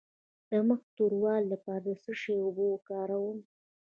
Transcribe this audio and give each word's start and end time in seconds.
د 0.49 0.51
مخ 0.67 0.81
د 0.85 0.89
توروالي 0.97 1.45
لپاره 1.53 1.81
د 1.87 1.89
څه 2.03 2.11
شي 2.21 2.35
اوبه 2.43 2.63
وکاروم؟ 2.69 3.37